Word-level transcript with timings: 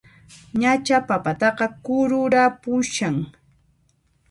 Ñachá 0.61 0.97
papataqa 1.09 1.65
kururanpushan! 1.85 3.15